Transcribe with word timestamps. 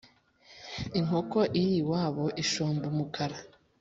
Inkoko 0.99 1.39
iriwabo 1.61 2.25
ishomba 2.43 2.83
umukara. 2.91 3.37